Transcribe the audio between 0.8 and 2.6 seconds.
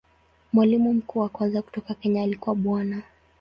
mkuu wa kwanza kutoka Kenya alikuwa